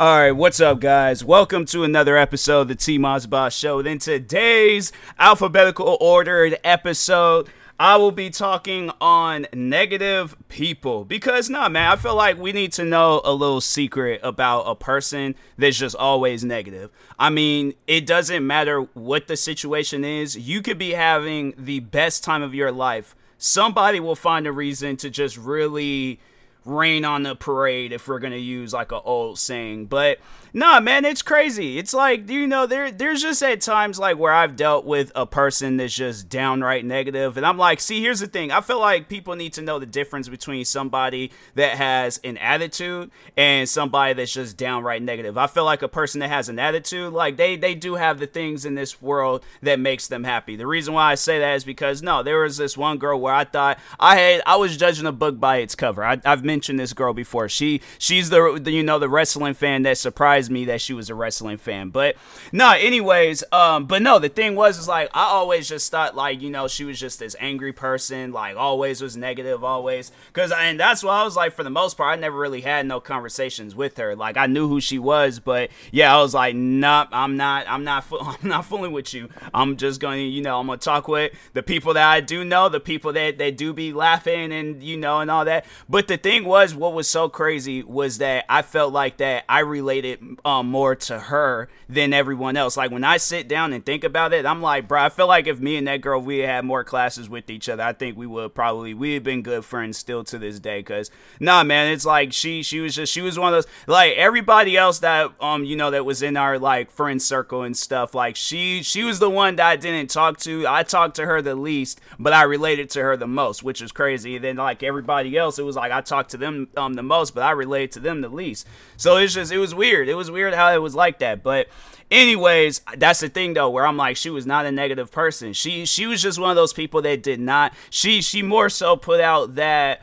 [0.00, 1.22] All right, what's up, guys?
[1.22, 3.80] Welcome to another episode of the T Boss Show.
[3.80, 11.92] In today's alphabetical ordered episode, I will be talking on negative people because, nah, man,
[11.92, 15.96] I feel like we need to know a little secret about a person that's just
[15.96, 16.90] always negative.
[17.18, 22.24] I mean, it doesn't matter what the situation is, you could be having the best
[22.24, 23.14] time of your life.
[23.36, 26.20] Somebody will find a reason to just really
[26.64, 29.86] rain on the parade if we're gonna use like an old saying.
[29.86, 30.18] But
[30.52, 31.78] nah, man, it's crazy.
[31.78, 35.26] It's like you know, there there's just at times like where I've dealt with a
[35.26, 38.50] person that's just downright negative, and I'm like, see, here's the thing.
[38.50, 43.10] I feel like people need to know the difference between somebody that has an attitude
[43.36, 45.38] and somebody that's just downright negative.
[45.38, 48.26] I feel like a person that has an attitude, like they they do have the
[48.26, 50.56] things in this world that makes them happy.
[50.56, 53.34] The reason why I say that is because no, there was this one girl where
[53.34, 56.04] I thought I had I was judging a book by its cover.
[56.04, 57.48] I, have mentioned this girl before.
[57.48, 60.94] She she's the, the you know the wrestling fan that surprised surprised me that she
[60.94, 61.90] was a wrestling fan.
[61.90, 62.16] But
[62.52, 66.40] no, anyways, um, but no, the thing was is like I always just thought like,
[66.40, 70.12] you know, she was just this angry person, like always was negative, always.
[70.32, 72.86] Cause and that's why I was like, for the most part, I never really had
[72.86, 74.16] no conversations with her.
[74.16, 77.84] Like I knew who she was, but yeah, I was like, nope, I'm not, I'm
[77.84, 79.28] not, I'm not fooling with you.
[79.52, 82.68] I'm just to, you know, I'm gonna talk with the people that I do know,
[82.68, 85.64] the people that they do be laughing and you know and all that.
[85.88, 89.60] But the thing was, what was so crazy was that I felt like that I
[89.60, 92.76] related um, more to her than everyone else.
[92.76, 95.46] Like when I sit down and think about it, I'm like, bro, I feel like
[95.46, 98.26] if me and that girl we had more classes with each other, I think we
[98.26, 100.82] would probably we have been good friends still to this day.
[100.82, 104.14] Cause nah, man, it's like she she was just she was one of those like
[104.16, 108.14] everybody else that um you know that was in our like friend circle and stuff.
[108.14, 110.66] Like she she was the one that I didn't talk to.
[110.66, 113.92] I talked to her the least, but I related to her the most, which is
[113.92, 114.36] crazy.
[114.36, 117.34] And then like everybody else, it was like I talked to them um the most,
[117.34, 118.66] but I related to them the least.
[118.96, 120.08] So it's just it was weird.
[120.08, 121.44] It was weird how it was like that.
[121.44, 121.68] But
[122.10, 125.52] anyways, that's the thing though, where I'm like, she was not a negative person.
[125.52, 127.72] She she was just one of those people that did not.
[127.90, 130.02] She she more so put out that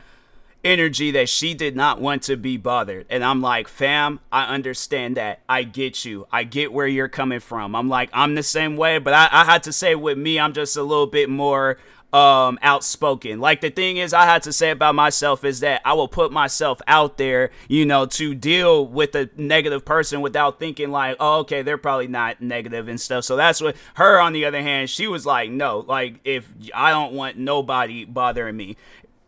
[0.64, 3.06] energy that she did not want to be bothered.
[3.10, 5.40] And I'm like, fam, I understand that.
[5.48, 6.26] I get you.
[6.32, 7.76] I get where you're coming from.
[7.76, 10.52] I'm like, I'm the same way, but I, I had to say with me, I'm
[10.52, 11.78] just a little bit more
[12.12, 13.38] um outspoken.
[13.40, 16.32] Like the thing is I had to say about myself is that I will put
[16.32, 21.40] myself out there, you know, to deal with a negative person without thinking like, "Oh,
[21.40, 24.88] okay, they're probably not negative and stuff." So that's what her on the other hand,
[24.88, 28.76] she was like, "No, like if I don't want nobody bothering me."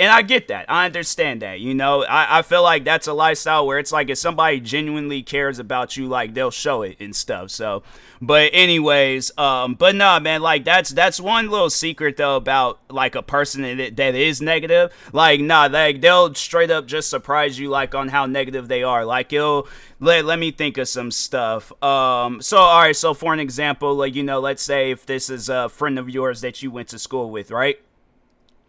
[0.00, 0.64] And I get that.
[0.66, 1.60] I understand that.
[1.60, 5.22] You know, I, I feel like that's a lifestyle where it's like if somebody genuinely
[5.22, 7.50] cares about you, like they'll show it and stuff.
[7.50, 7.82] So,
[8.22, 13.14] but anyways, um, but nah, man, like that's that's one little secret though about like
[13.14, 14.90] a person that, that is negative.
[15.12, 19.04] Like, nah, like they'll straight up just surprise you like on how negative they are.
[19.04, 19.68] Like it'll
[19.98, 21.72] let let me think of some stuff.
[21.82, 25.28] Um, so all right, so for an example, like you know, let's say if this
[25.28, 27.78] is a friend of yours that you went to school with, right?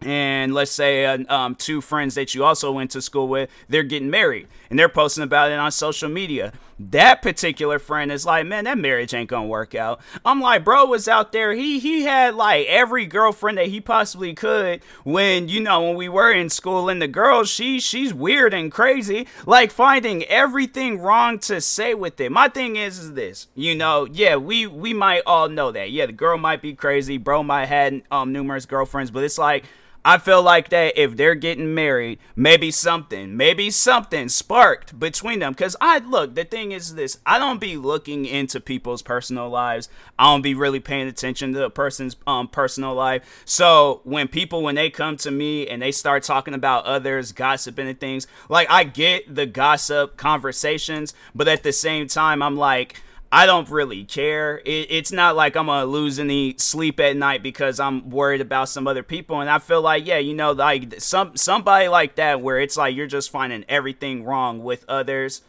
[0.03, 3.83] And let's say uh, um, two friends that you also went to school with they're
[3.83, 6.53] getting married and they're posting about it on social media.
[6.79, 10.01] That particular friend is like man that marriage ain't gonna work out.
[10.25, 11.53] I'm like bro was out there.
[11.53, 16.09] He he had like every girlfriend that he possibly could when you know when we
[16.09, 16.89] were in school.
[16.89, 22.19] And the girl she she's weird and crazy like finding everything wrong to say with
[22.19, 22.31] it.
[22.31, 25.91] My thing is is this you know yeah we we might all know that.
[25.91, 27.19] Yeah the girl might be crazy.
[27.19, 29.65] Bro might had um numerous girlfriends but it's like
[30.03, 35.53] I feel like that if they're getting married, maybe something, maybe something sparked between them.
[35.53, 39.89] Cause I look, the thing is this: I don't be looking into people's personal lives.
[40.17, 43.43] I don't be really paying attention to a person's um personal life.
[43.45, 47.87] So when people when they come to me and they start talking about others, gossiping
[47.87, 53.01] and things, like I get the gossip conversations, but at the same time, I'm like
[53.31, 54.61] I don't really care.
[54.65, 58.67] It, it's not like I'm gonna lose any sleep at night because I'm worried about
[58.67, 59.39] some other people.
[59.39, 62.93] And I feel like, yeah, you know, like some somebody like that where it's like
[62.93, 65.43] you're just finding everything wrong with others.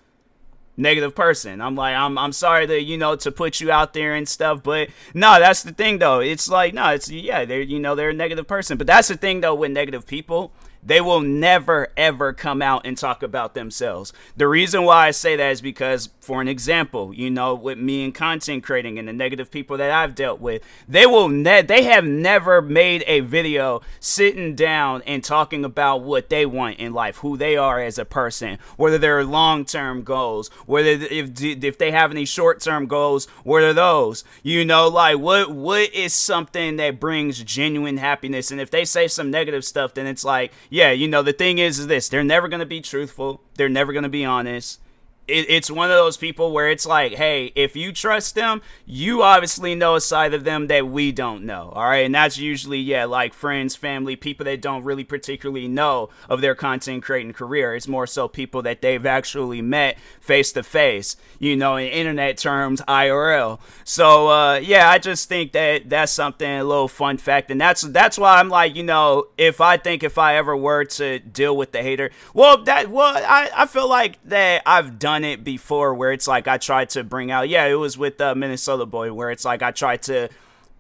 [0.77, 1.61] Negative person.
[1.61, 4.63] I'm like, I'm I'm sorry to you know to put you out there and stuff,
[4.63, 6.21] but no, that's the thing though.
[6.21, 9.17] It's like no, it's yeah, they're you know they're a negative person, but that's the
[9.17, 10.53] thing though with negative people
[10.83, 14.13] they will never ever come out and talk about themselves.
[14.37, 18.05] The reason why I say that is because, for an example, you know, with me
[18.05, 21.85] and content creating and the negative people that I've dealt with, they will ne- they
[21.85, 27.19] have never made a video sitting down and talking about what they want in life,
[27.19, 31.93] who they are as a person, whether they're long term goals, whether if if they
[31.93, 34.25] have any short term goals, what are those?
[34.43, 38.51] You know, like what what is something that brings genuine happiness?
[38.51, 41.59] And if they say some negative stuff, then it's like yeah, you know, the thing
[41.59, 44.81] is, is this they're never to be truthful, they're never to be honest
[45.29, 49.23] it, it's one of those people where it's like, hey, if you trust them, you
[49.23, 51.73] obviously know a side of them that we don't know.
[51.75, 52.05] All right.
[52.05, 56.55] And that's usually, yeah, like friends, family, people that don't really particularly know of their
[56.55, 57.75] content creating career.
[57.77, 62.37] It's more so people that they've actually met face to face, you know, in internet
[62.37, 63.61] terms, IRL.
[63.85, 67.51] So, uh, yeah, I just think that that's something, a little fun fact.
[67.51, 70.85] And that's, that's why I'm like, you know, if I think if I ever were
[70.85, 75.12] to deal with the hater, well, that, well, I, I feel like that I've done
[75.13, 78.21] done it before where it's like I tried to bring out, yeah, it was with
[78.21, 80.29] uh, Minnesota Boy, where it's like I tried to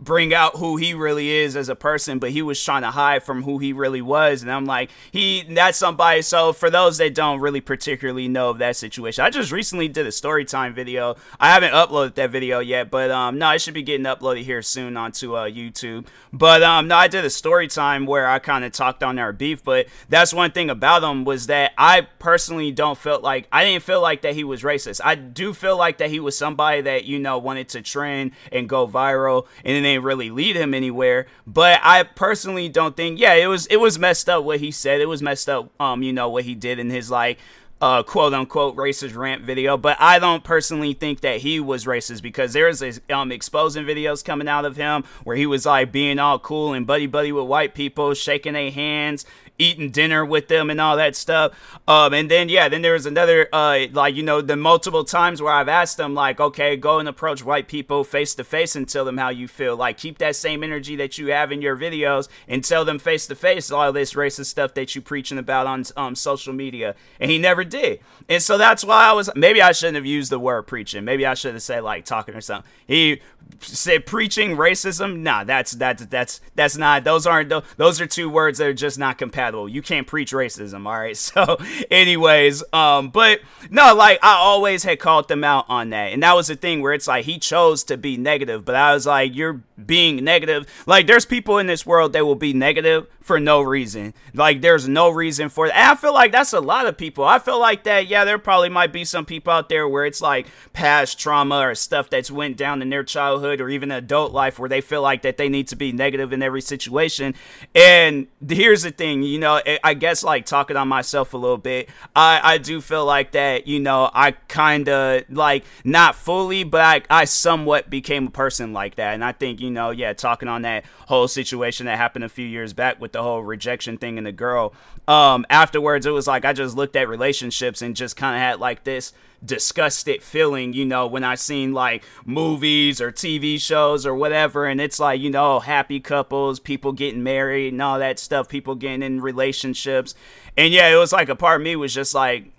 [0.02, 3.22] bring out who he really is as a person, but he was trying to hide
[3.22, 4.42] from who he really was.
[4.42, 6.22] And I'm like, he that's somebody.
[6.22, 10.06] So for those that don't really particularly know of that situation, I just recently did
[10.06, 11.16] a story time video.
[11.38, 14.62] I haven't uploaded that video yet, but um no, I should be getting uploaded here
[14.62, 16.06] soon onto uh, YouTube.
[16.32, 19.32] But um no, I did a story time where I kind of talked on our
[19.32, 23.64] beef, but that's one thing about him was that I personally don't feel like I
[23.64, 25.00] didn't feel like that he was racist.
[25.04, 28.68] I do feel like that he was somebody that you know wanted to trend and
[28.68, 31.26] go viral and then really lead him anywhere.
[31.46, 33.18] But I personally don't think.
[33.18, 35.00] Yeah, it was it was messed up what he said.
[35.00, 35.70] It was messed up.
[35.80, 37.38] Um, you know what he did in his like
[37.82, 42.22] uh, quote unquote racist rant video, but I don't personally think that he was racist
[42.22, 46.20] because there's a, um exposing videos coming out of him where he was like being
[46.20, 49.26] all cool and buddy buddy with white people, shaking their hands,
[49.58, 51.52] eating dinner with them and all that stuff.
[51.88, 55.42] Um, and then yeah, then there was another uh, like you know the multiple times
[55.42, 58.88] where I've asked them like, okay, go and approach white people face to face and
[58.88, 59.76] tell them how you feel.
[59.76, 63.26] Like keep that same energy that you have in your videos and tell them face
[63.26, 66.94] to face all this racist stuff that you preaching about on um, social media.
[67.18, 68.00] And he never did.
[68.28, 71.04] And so that's why I was maybe I shouldn't have used the word preaching.
[71.04, 72.70] Maybe I should have said like talking or something.
[72.86, 73.20] He
[73.60, 75.20] said preaching racism.
[75.20, 77.04] Nah, that's that's that's that's not.
[77.04, 77.52] Those aren't.
[77.76, 81.16] Those are two words that are just not compatible you can't preach racism, all right?
[81.32, 81.56] So,
[81.90, 83.40] anyways, um, but
[83.70, 86.82] no, like I always had called them out on that, and that was the thing
[86.82, 90.66] where it's like he chose to be negative, but I was like, you're being negative.
[90.86, 94.14] Like, there's people in this world that will be negative for no reason.
[94.34, 95.76] Like, there's no reason for that.
[95.76, 97.24] And I feel like that's a lot of people.
[97.24, 98.06] I feel like that.
[98.06, 101.74] Yeah, there probably might be some people out there where it's like past trauma or
[101.74, 103.04] stuff that's went down in their
[103.42, 106.32] childhood or even adult life where they feel like that they need to be negative
[106.32, 107.34] in every situation.
[107.74, 111.88] And here's the thing, you know, I guess like talking on myself a little bit,
[112.14, 116.80] I, I do feel like that, you know, I kind of like not fully, but
[116.80, 119.14] I, I somewhat became a person like that.
[119.14, 122.46] And I think, you know, yeah, talking on that whole situation that happened a few
[122.46, 124.72] years back with the whole rejection thing and the girl,
[125.08, 128.60] um, afterwards, it was like I just looked at relationships and just kind of had
[128.60, 129.12] like this
[129.44, 134.80] disgusted feeling, you know, when I seen like movies or TV shows or whatever, and
[134.80, 139.02] it's like, you know, happy couples, people getting married and all that stuff, people getting
[139.02, 140.14] in relationships.
[140.56, 142.51] And yeah, it was like a part of me was just like,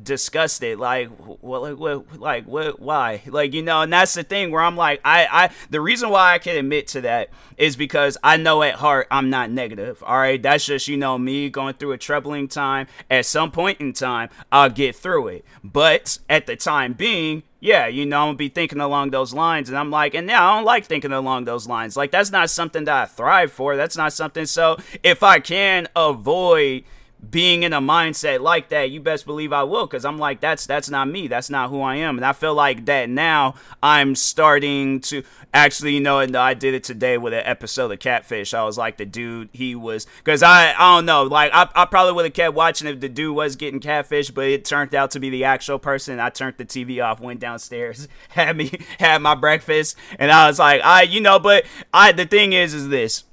[0.00, 1.08] disgusted like
[1.40, 4.76] what like what like what why like you know and that's the thing where i'm
[4.76, 8.62] like i i the reason why i can admit to that is because i know
[8.62, 11.98] at heart i'm not negative all right that's just you know me going through a
[11.98, 16.92] troubling time at some point in time i'll get through it but at the time
[16.92, 19.68] being yeah, you know, I'm gonna be thinking along those lines.
[19.68, 21.94] And I'm like, and now I don't like thinking along those lines.
[21.94, 23.76] Like, that's not something that I thrive for.
[23.76, 24.46] That's not something.
[24.46, 26.84] So, if I can avoid
[27.28, 30.66] being in a mindset like that, you best believe I will, because I'm like, that's
[30.66, 33.54] that's not me, that's not who I am, and I feel like that now.
[33.82, 35.22] I'm starting to
[35.52, 38.54] actually, you know, and I did it today with an episode of Catfish.
[38.54, 41.84] I was like, the dude, he was, because I I don't know, like I, I
[41.84, 45.10] probably would have kept watching if the dude was getting catfish, but it turned out
[45.12, 46.20] to be the actual person.
[46.20, 50.58] I turned the TV off, went downstairs, had me had my breakfast, and I was
[50.58, 53.24] like, I, you know, but I the thing is, is this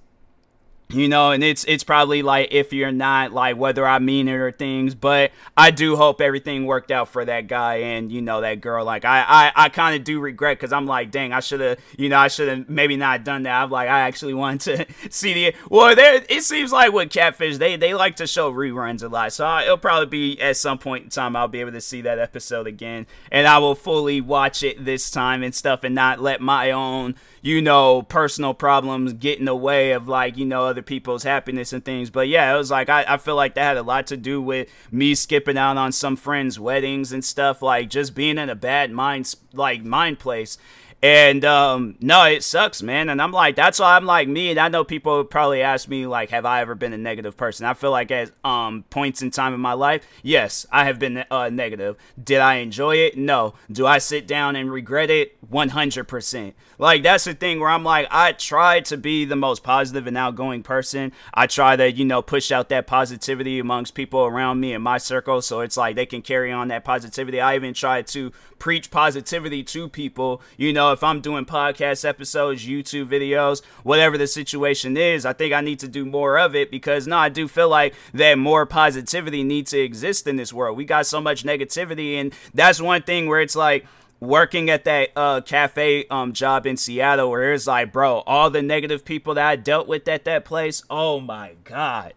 [0.89, 4.33] you know and it's it's probably like if you're not like whether i mean it
[4.33, 8.39] or things but i do hope everything worked out for that guy and you know
[8.41, 8.85] that girl.
[8.85, 11.79] Like i i, I kind of do regret because i'm like dang i should have
[11.97, 13.63] you know i should have maybe not done that.
[13.63, 17.57] I'm like i actually wanted to see the well there it seems like with catfish
[17.57, 19.33] they they like to show reruns a lot.
[19.33, 22.01] So I, it'll probably be at some point in time i'll be able to see
[22.01, 23.07] that episode again.
[23.29, 27.15] And i will fully watch it this time and stuff and not let my own
[27.41, 31.73] you know personal problems get in the way of like you know other people's happiness
[31.73, 32.11] and things.
[32.11, 34.39] But yeah, it was like I, I feel like that had a lot to do
[34.39, 38.55] with me skipping out on some friends' weddings and stuff, like just being in a
[38.55, 40.57] bad mind like mind place
[41.03, 43.09] and um, no, it sucks, man.
[43.09, 44.49] And I'm like, that's why I'm like me.
[44.49, 47.67] And I know people probably ask me like, have I ever been a negative person?
[47.67, 51.23] I feel like at um points in time in my life, yes, I have been
[51.29, 51.97] uh, negative.
[52.21, 53.15] Did I enjoy it?
[53.15, 53.53] No.
[53.71, 55.37] Do I sit down and regret it?
[55.51, 56.53] 100%.
[56.79, 60.17] Like that's the thing where I'm like, I try to be the most positive and
[60.17, 61.11] outgoing person.
[61.31, 64.97] I try to, you know, push out that positivity amongst people around me in my
[64.97, 67.39] circle, so it's like they can carry on that positivity.
[67.39, 72.65] I even try to preach positivity to people, you know if I'm doing podcast episodes,
[72.65, 76.71] YouTube videos, whatever the situation is, I think I need to do more of it
[76.71, 80.77] because no, I do feel like that more positivity needs to exist in this world.
[80.77, 83.85] We got so much negativity, and that's one thing where it's like
[84.19, 88.61] working at that uh, cafe um, job in Seattle where it's like, bro, all the
[88.61, 92.13] negative people that I dealt with at that place, oh my god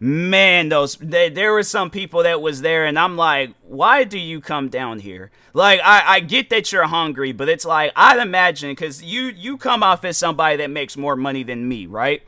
[0.00, 4.18] man those they, there were some people that was there and i'm like why do
[4.18, 5.30] you come down here?
[5.52, 9.56] Like i, I get that you're hungry but it's like i'd imagine because you you
[9.56, 12.22] come off as somebody that makes more money than me right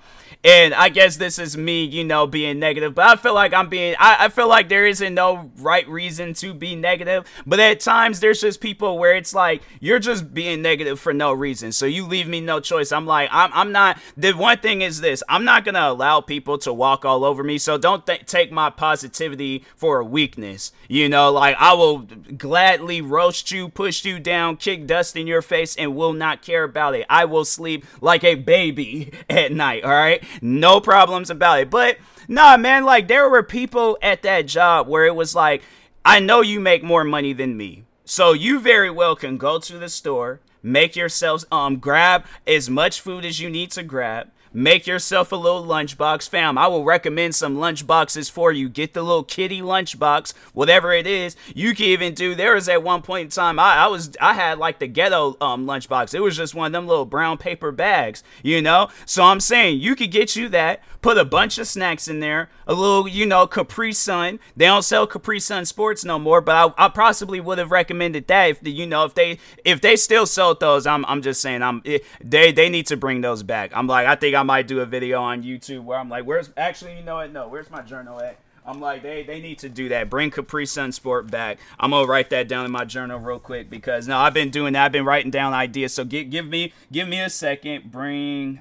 [0.46, 3.68] and I guess this is me, you know, being negative, but I feel like I'm
[3.68, 7.26] being, I, I feel like there isn't no right reason to be negative.
[7.44, 11.32] But at times, there's just people where it's like, you're just being negative for no
[11.32, 11.72] reason.
[11.72, 12.92] So you leave me no choice.
[12.92, 16.20] I'm like, I'm, I'm not, the one thing is this I'm not going to allow
[16.20, 17.58] people to walk all over me.
[17.58, 20.70] So don't th- take my positivity for a weakness.
[20.86, 25.42] You know, like I will gladly roast you, push you down, kick dust in your
[25.42, 27.04] face, and will not care about it.
[27.10, 29.82] I will sleep like a baby at night.
[29.82, 31.70] All right no problems about it.
[31.70, 35.62] But nah, man, like there were people at that job where it was like,
[36.04, 37.84] I know you make more money than me.
[38.04, 43.00] So you very well can go to the store, make yourselves um grab as much
[43.00, 46.56] food as you need to grab, Make yourself a little lunchbox, fam.
[46.56, 48.68] I will recommend some lunchboxes for you.
[48.68, 51.36] Get the little kitty lunchbox, whatever it is.
[51.54, 52.34] You can even do.
[52.34, 55.36] There was at one point in time, I, I was I had like the ghetto
[55.40, 56.14] um lunchbox.
[56.14, 58.88] It was just one of them little brown paper bags, you know.
[59.04, 60.80] So I'm saying you could get you that.
[61.02, 62.50] Put a bunch of snacks in there.
[62.66, 64.40] A little, you know, Capri Sun.
[64.56, 68.26] They don't sell Capri Sun Sports no more, but I, I possibly would have recommended
[68.26, 70.86] that if the, you know if they if they still sell those.
[70.86, 71.82] I'm I'm just saying I'm
[72.24, 73.70] they they need to bring those back.
[73.74, 76.50] I'm like I think I'm might do a video on YouTube where I'm like, where's
[76.56, 77.32] actually, you know what?
[77.32, 78.38] No, where's my journal at?
[78.64, 80.10] I'm like, they, they need to do that.
[80.10, 81.58] Bring Capri Sun Sport back.
[81.78, 84.72] I'm gonna write that down in my journal real quick because now I've been doing
[84.72, 84.86] that.
[84.86, 85.94] I've been writing down ideas.
[85.94, 87.92] So give give me give me a second.
[87.92, 88.60] Bring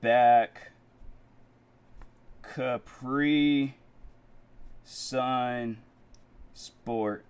[0.00, 0.72] back
[2.42, 3.76] Capri
[4.82, 5.78] Sun
[6.52, 7.24] Sport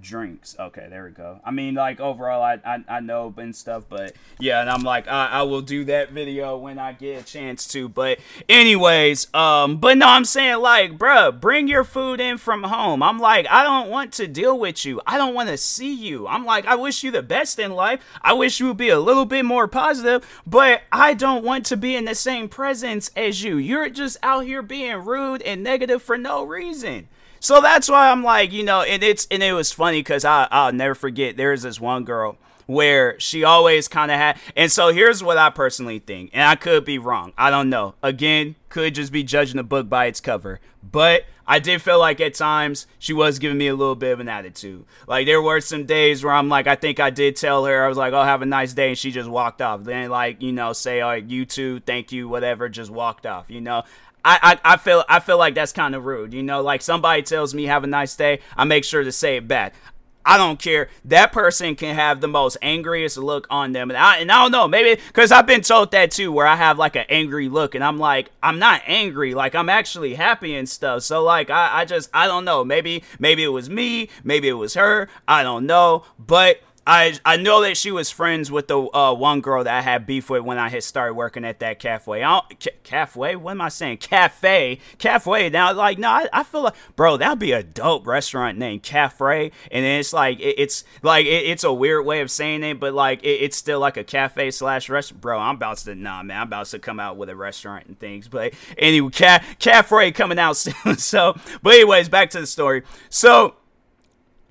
[0.00, 0.56] drinks.
[0.58, 1.40] Okay, there we go.
[1.44, 5.08] I mean, like overall, I I, I know and stuff, but yeah, and I'm like,
[5.08, 7.88] I, I will do that video when I get a chance to.
[7.88, 13.02] But anyways, um, but no, I'm saying like, bruh, bring your food in from home.
[13.02, 15.00] I'm like, I don't want to deal with you.
[15.06, 16.26] I don't want to see you.
[16.26, 18.00] I'm like, I wish you the best in life.
[18.22, 21.76] I wish you would be a little bit more positive, but I don't want to
[21.76, 23.56] be in the same presence as you.
[23.56, 27.08] You're just out here being rude and negative for no reason.
[27.40, 30.48] So that's why I'm like, you know, and it's and it was funny because I
[30.50, 31.36] I'll never forget.
[31.36, 35.48] There's this one girl where she always kind of had, and so here's what I
[35.50, 37.32] personally think, and I could be wrong.
[37.38, 37.94] I don't know.
[38.02, 42.20] Again, could just be judging a book by its cover, but I did feel like
[42.20, 44.84] at times she was giving me a little bit of an attitude.
[45.06, 47.88] Like there were some days where I'm like, I think I did tell her I
[47.88, 49.84] was like, "Oh, have a nice day," and she just walked off.
[49.84, 53.50] Then like you know, say, "All right, you too, thank you, whatever," just walked off.
[53.50, 53.84] You know,
[54.28, 56.34] I, I, I feel I feel like that's kind of rude.
[56.34, 59.38] You know, like somebody tells me have a nice day, I make sure to say
[59.38, 59.74] it back.
[60.22, 60.90] I don't care.
[61.06, 64.52] That person can have the most angriest look on them, and I and I don't
[64.52, 67.74] know, maybe because I've been told that too, where I have like an angry look,
[67.74, 71.04] and I'm like, I'm not angry, like I'm actually happy and stuff.
[71.04, 72.62] So like, I, I just I don't know.
[72.62, 75.08] Maybe maybe it was me, maybe it was her.
[75.26, 79.42] I don't know, but I I know that she was friends with the uh, one
[79.42, 82.24] girl that I had beef with when I had started working at that cafe.
[82.24, 83.36] I ca- cafe?
[83.36, 83.98] What am I saying?
[83.98, 85.50] Cafe, cafe.
[85.50, 89.52] Now, like, no, I, I feel like, bro, that'd be a dope restaurant name, Cafe.
[89.70, 92.80] And then it's like, it, it's like, it, it's a weird way of saying it,
[92.80, 95.20] but like, it, it's still like a cafe slash restaurant.
[95.20, 97.98] Bro, I'm about to, nah, man, I'm about to come out with a restaurant and
[97.98, 98.28] things.
[98.28, 100.96] But anyway, ca- Cafe coming out soon.
[100.96, 102.82] so, but anyways, back to the story.
[103.10, 103.56] So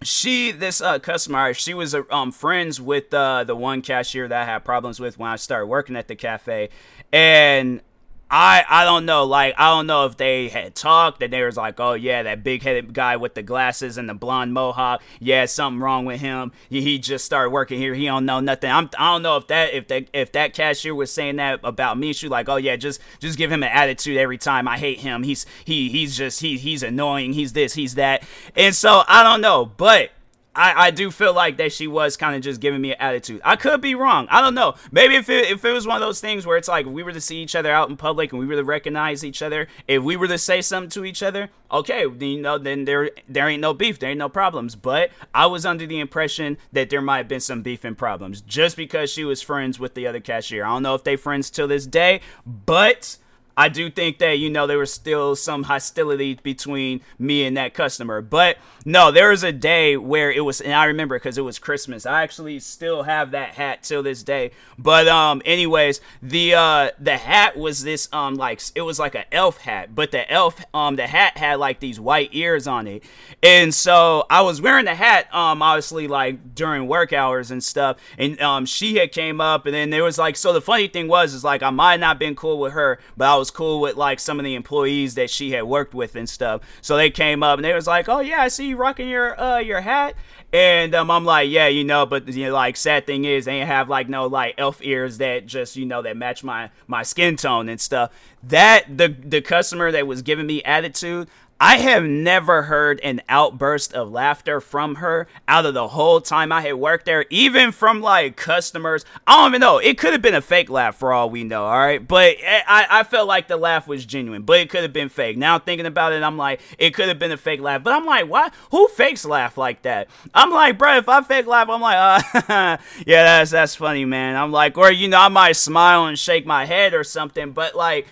[0.04, 4.42] she this uh, customer she was uh, um friends with uh, the one cashier that
[4.42, 6.70] I had problems with when I started working at the cafe.
[7.12, 7.82] And
[8.30, 9.24] I I don't know.
[9.24, 12.44] Like I don't know if they had talked and they was like, oh yeah, that
[12.44, 15.02] big headed guy with the glasses and the blonde mohawk.
[15.20, 16.52] Yeah, something wrong with him.
[16.70, 17.94] He, he just started working here.
[17.94, 18.70] He don't know nothing.
[18.70, 21.98] I'm I don't know if that if that if that cashier was saying that about
[21.98, 22.12] me.
[22.12, 24.68] She like, oh yeah, just just give him an attitude every time.
[24.68, 25.24] I hate him.
[25.24, 27.34] He's he he's just he he's annoying.
[27.34, 27.74] He's this.
[27.76, 28.24] He's that.
[28.56, 30.12] And so I don't know, but
[30.58, 33.42] I, I do feel like that she was kind of just giving me an attitude.
[33.46, 34.28] I could be wrong.
[34.32, 34.74] I don't know.
[34.92, 37.14] Maybe if it, if it was one of those things where it's like we were
[37.14, 40.02] to see each other out in public and we were to recognize each other, if
[40.02, 43.48] we were to say something to each other, okay, then you know, then there there
[43.48, 44.76] ain't no beef, there ain't no problems.
[44.76, 48.42] But I was under the impression that there might have been some beef and problems
[48.42, 50.66] just because she was friends with the other cashier.
[50.66, 53.18] I don't know if they friends till this day, but
[53.58, 57.74] I do think that, you know, there was still some hostility between me and that
[57.74, 58.22] customer.
[58.22, 61.58] But no, there was a day where it was, and I remember because it was
[61.58, 62.06] Christmas.
[62.06, 64.52] I actually still have that hat till this day.
[64.78, 69.26] But, um, anyways, the, uh, the hat was this, um, like, it was like an
[69.32, 73.04] elf hat, but the elf, um, the hat had like these white ears on it.
[73.42, 77.98] And so I was wearing the hat, um, obviously, like during work hours and stuff.
[78.20, 81.08] And, um, she had came up, and then there was like, so the funny thing
[81.08, 83.80] was, is like, I might not been cool with her, but I was was cool
[83.80, 86.62] with like some of the employees that she had worked with and stuff.
[86.82, 89.40] So they came up and they was like, "Oh yeah, I see you rocking your
[89.40, 90.16] uh your hat."
[90.54, 93.60] And um, I'm like, yeah, you know, but you know, like sad thing is they
[93.60, 97.36] have like no like elf ears that just you know that match my my skin
[97.38, 98.12] tone and stuff.
[98.44, 103.94] That the the customer that was giving me attitude, I have never heard an outburst
[103.94, 108.00] of laughter from her out of the whole time I had worked there, even from
[108.00, 109.06] like customers.
[109.26, 109.80] I don't even know.
[109.80, 112.06] It could have been a fake laugh for all we know, all right?
[112.06, 115.36] But I, I felt like the laugh was genuine, but it could have been fake.
[115.36, 117.84] Now thinking about it, I'm like, it could have been a fake laugh.
[117.84, 118.50] But I'm like, why?
[118.70, 120.10] Who fakes laugh like that?
[120.36, 124.36] I'm like, bro, if I fake laugh, I'm like, uh, yeah, that's, that's funny, man.
[124.36, 127.76] I'm like, or, you know, I might smile and shake my head or something, but
[127.76, 128.06] like,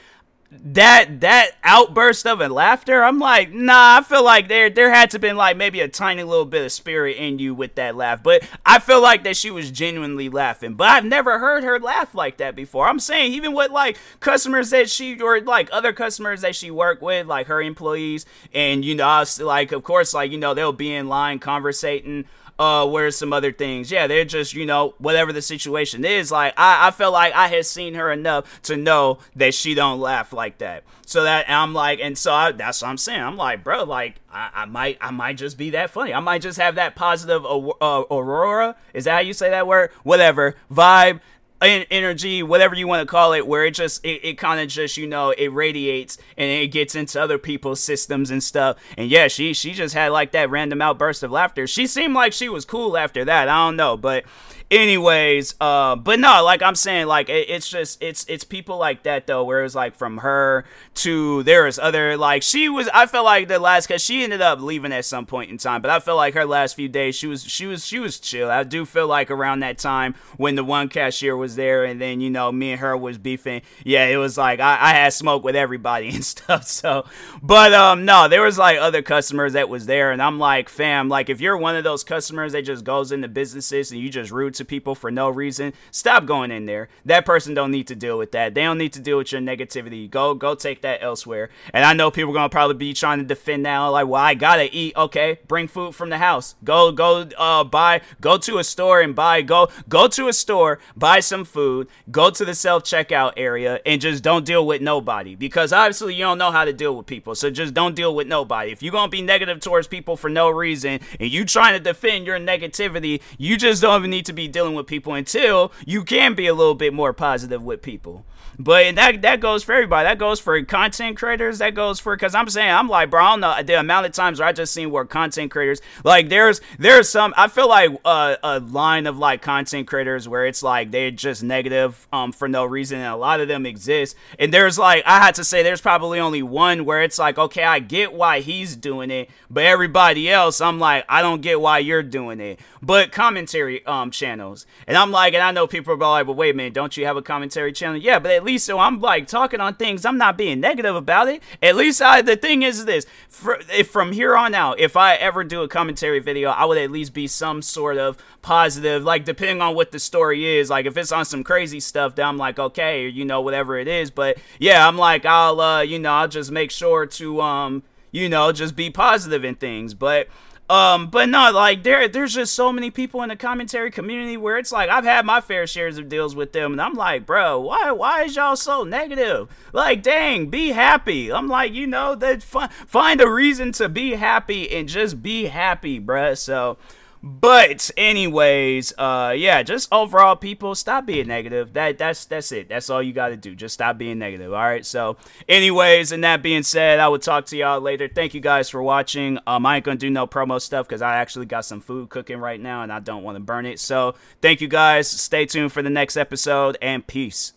[0.52, 5.12] that that outburst of a laughter, I'm like, nah, I feel like there there had
[5.12, 8.22] to been like maybe a tiny little bit of spirit in you with that laugh.
[8.24, 10.76] But I feel like that she was genuinely laughing.
[10.76, 12.88] But I've never heard her laugh like that before.
[12.88, 17.02] I'm saying even with like customers that she or like other customers that she worked
[17.02, 20.54] with, like her employees, and you know, I was like of course, like, you know,
[20.54, 22.26] they'll be in line conversating
[22.58, 23.92] uh, where's some other things?
[23.92, 26.32] Yeah, they're just, you know, whatever the situation is.
[26.32, 30.00] Like, I, I felt like I had seen her enough to know that she don't
[30.00, 30.84] laugh like that.
[31.06, 33.22] So that I'm like, and so I, that's what I'm saying.
[33.22, 36.14] I'm like, bro, like, I, I, might, I might just be that funny.
[36.14, 38.76] I might just have that positive uh, aurora.
[38.94, 39.92] Is that how you say that word?
[40.04, 41.22] Whatever vibe
[41.62, 44.98] energy, whatever you want to call it, where it just it, it kind of just
[44.98, 48.78] you know it radiates and it gets into other people's systems and stuff.
[48.98, 51.68] And yeah, she she just had like that random outburst of laughter.
[51.68, 53.48] She seemed like she was cool after that.
[53.48, 54.26] I don't know, but
[54.72, 59.04] anyways uh but no like i'm saying like it, it's just it's it's people like
[59.04, 63.06] that though where it's like from her to there is other like she was i
[63.06, 65.92] felt like the last because she ended up leaving at some point in time but
[65.92, 68.50] i felt like her last few days she was she was she was chill.
[68.50, 72.20] I do feel like around that time when the one cashier was there and then
[72.20, 75.44] you know me and her was beefing yeah it was like i, I had smoke
[75.44, 77.06] with everybody and stuff so
[77.44, 81.08] but um no there was like other customers that was there and i'm like fam
[81.08, 84.32] like if you're one of those customers that just goes into businesses and you just
[84.32, 86.90] rude to people for no reason, stop going in there.
[87.06, 88.54] That person don't need to deal with that.
[88.54, 90.10] They don't need to deal with your negativity.
[90.10, 91.50] Go go take that elsewhere.
[91.74, 94.34] And I know people are gonna probably be trying to defend now, like, well, I
[94.34, 94.96] gotta eat.
[94.96, 96.56] Okay, bring food from the house.
[96.64, 100.80] Go go uh buy go to a store and buy go go to a store,
[100.96, 105.36] buy some food, go to the self checkout area, and just don't deal with nobody.
[105.36, 107.36] Because obviously you don't know how to deal with people.
[107.36, 108.72] So just don't deal with nobody.
[108.72, 112.26] If you're gonna be negative towards people for no reason and you trying to defend
[112.26, 116.34] your negativity, you just don't even need to be dealing with people until you can
[116.34, 118.26] be a little bit more positive with people.
[118.58, 120.08] But that that goes for everybody.
[120.08, 121.60] That goes for content creators.
[121.60, 124.12] That goes for because I'm saying I'm like, bro, I don't know the amount of
[124.14, 127.92] times where I just seen where content creators like there's there's some I feel like
[128.06, 132.48] uh, a line of like content creators where it's like they're just negative um for
[132.48, 134.16] no reason, and a lot of them exist.
[134.40, 137.64] And there's like I had to say there's probably only one where it's like okay,
[137.64, 141.80] I get why he's doing it, but everybody else, I'm like I don't get why
[141.80, 142.60] you're doing it.
[142.82, 146.54] But commentary um channels, and I'm like, and I know people are like, but wait
[146.54, 147.98] a minute, don't you have a commentary channel?
[147.98, 150.06] Yeah, but at least so I'm like talking on things.
[150.06, 151.42] I'm not being negative about it.
[151.62, 152.22] At least I.
[152.22, 155.68] The thing is this: for, if from here on out, if I ever do a
[155.68, 159.04] commentary video, I would at least be some sort of positive.
[159.04, 160.70] Like depending on what the story is.
[160.70, 163.88] Like if it's on some crazy stuff, then I'm like okay, you know whatever it
[163.88, 164.12] is.
[164.12, 168.30] But yeah, I'm like I'll uh, you know I'll just make sure to um you
[168.30, 169.94] know just be positive in things.
[169.94, 170.28] But
[170.68, 174.58] Um, but not like there there's just so many people in the commentary community where
[174.58, 177.60] it's like I've had my fair shares of deals with them and I'm like, bro,
[177.60, 179.48] why why is y'all so negative?
[179.74, 181.32] Like, dang, be happy.
[181.32, 186.00] I'm like, you know, that find a reason to be happy and just be happy,
[186.00, 186.36] bruh.
[186.36, 186.78] So
[187.28, 191.74] but anyways, uh yeah, just overall people stop being negative.
[191.74, 192.70] That that's that's it.
[192.70, 193.56] That's all you got to do.
[193.56, 194.54] Just stop being negative.
[194.54, 194.86] All right?
[194.86, 195.18] So,
[195.50, 198.08] anyways, and that being said, I will talk to y'all later.
[198.08, 199.40] Thank you guys for watching.
[199.48, 202.38] Um I ain't to do no promo stuff cuz I actually got some food cooking
[202.38, 203.80] right now and I don't want to burn it.
[203.80, 205.10] So, thank you guys.
[205.10, 207.55] Stay tuned for the next episode and peace.